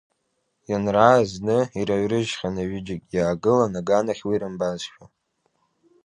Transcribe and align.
Ианрааз 0.69 1.29
зны 1.33 1.57
ираҩрыжьхьан 1.79 2.55
аҩыџьагь, 2.61 3.05
иаагылан 3.15 3.73
аган 3.79 4.07
ахь 4.11 4.23
уи 4.27 4.41
рымбазшәа. 4.41 5.05